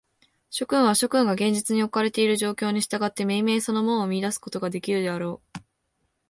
[0.49, 5.59] 諸君は、諸君が現実におかれている状況に従って、めいめいその門を見出すことができるであろう。